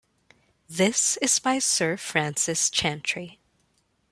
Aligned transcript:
This 0.67 1.17
is 1.17 1.37
by 1.37 1.59
Sir 1.59 1.95
Francis 1.95 2.71
Chantrey. 2.71 3.37